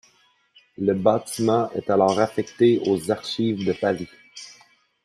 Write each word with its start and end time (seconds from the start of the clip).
Le 0.79 0.95
bâtiment 0.95 1.69
est 1.73 1.91
alors 1.91 2.19
affecté 2.19 2.81
aux 2.87 3.11
Archives 3.11 3.63
de 3.67 3.71
Paris. 3.73 4.09